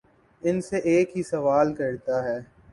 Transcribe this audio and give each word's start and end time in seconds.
ان 0.43 0.61
سے 0.61 0.77
ایک 0.91 1.15
ہی 1.15 1.23
سوال 1.23 1.73
کرتا 1.75 2.23
ہے 2.23 2.37